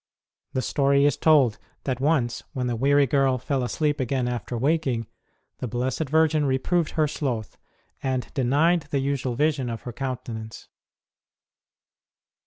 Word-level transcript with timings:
The 0.53 0.63
story 0.63 1.05
is 1.05 1.15
told 1.15 1.59
that 1.83 1.99
once, 1.99 2.41
when 2.53 2.65
the 2.65 2.75
weary 2.75 3.05
girl 3.05 3.37
fell 3.37 3.61
asleep 3.61 3.99
again 3.99 4.27
after 4.27 4.57
waking, 4.57 5.05
the 5.59 5.67
Blessed 5.67 6.09
Virgin 6.09 6.43
reproved 6.43 6.93
her 6.93 7.07
sloth, 7.07 7.55
and 8.01 8.33
denied 8.33 8.87
the 8.89 8.97
usual 8.97 9.35
vision 9.35 9.69
of 9.69 9.83
her 9.83 9.93
countenance. 9.93 10.69